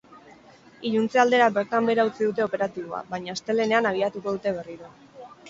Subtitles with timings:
[0.91, 4.93] Iluntze aldera bertan behera utzi dute operatiboa, baina astelehenean abiatuko dute berriro.